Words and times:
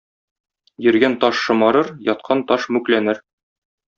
Йөргән 0.85 1.17
таш 1.25 1.41
шомарыр, 1.49 1.91
яткан 2.09 2.43
таш 2.53 2.67
мүкләнер. 2.79 3.23